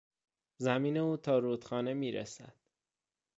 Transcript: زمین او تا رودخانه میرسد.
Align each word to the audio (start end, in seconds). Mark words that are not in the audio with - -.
زمین 0.57 0.97
او 0.97 1.17
تا 1.17 1.39
رودخانه 1.39 1.93
میرسد. 1.93 2.55